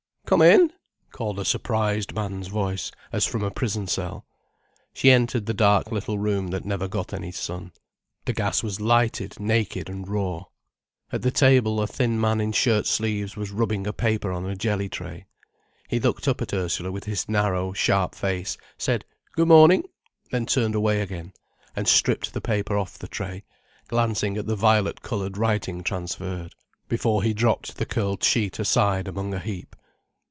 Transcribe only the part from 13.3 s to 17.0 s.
was rubbing a paper on a jellytray. He looked up at Ursula